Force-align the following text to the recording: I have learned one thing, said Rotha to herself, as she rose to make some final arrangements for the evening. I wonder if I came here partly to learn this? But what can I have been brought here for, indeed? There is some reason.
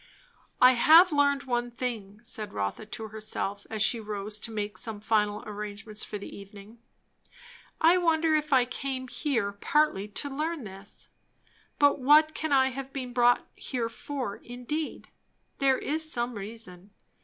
I 0.59 0.71
have 0.71 1.11
learned 1.11 1.43
one 1.43 1.69
thing, 1.69 2.21
said 2.23 2.53
Rotha 2.53 2.87
to 2.87 3.09
herself, 3.09 3.67
as 3.69 3.83
she 3.83 3.99
rose 3.99 4.39
to 4.39 4.49
make 4.51 4.79
some 4.79 4.99
final 4.99 5.43
arrangements 5.45 6.03
for 6.03 6.17
the 6.17 6.35
evening. 6.35 6.79
I 7.79 7.97
wonder 7.99 8.33
if 8.33 8.51
I 8.51 8.65
came 8.65 9.07
here 9.07 9.51
partly 9.51 10.07
to 10.07 10.27
learn 10.35 10.63
this? 10.63 11.09
But 11.77 11.99
what 11.99 12.33
can 12.33 12.51
I 12.51 12.69
have 12.69 12.91
been 12.91 13.13
brought 13.13 13.45
here 13.53 13.89
for, 13.89 14.37
indeed? 14.37 15.09
There 15.59 15.77
is 15.77 16.11
some 16.11 16.33
reason. 16.33 16.89